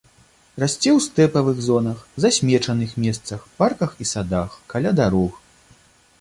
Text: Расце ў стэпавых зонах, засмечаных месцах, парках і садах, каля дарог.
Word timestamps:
Расце 0.61 0.89
ў 0.97 0.99
стэпавых 1.07 1.59
зонах, 1.65 1.99
засмечаных 2.25 2.95
месцах, 3.05 3.45
парках 3.61 3.91
і 4.07 4.09
садах, 4.15 4.57
каля 4.75 4.97
дарог. 5.03 5.39